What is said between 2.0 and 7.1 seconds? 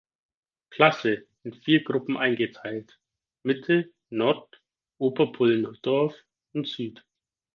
eingeteilt: Mitte, Nord, Oberpullendorf und Süd.